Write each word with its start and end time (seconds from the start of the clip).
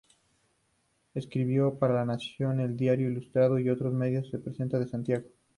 Escribió 1.13 1.75
para 1.77 1.93
La 1.93 2.05
Nación, 2.05 2.59
El 2.59 2.75
Diario 2.75 3.07
Ilustrado 3.11 3.59
y 3.59 3.69
otros 3.69 3.93
medios 3.93 4.31
de 4.31 4.39
prensa 4.39 4.79
de 4.79 4.87
Santiago. 4.87 5.27